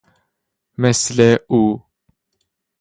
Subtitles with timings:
[0.77, 1.81] مثل او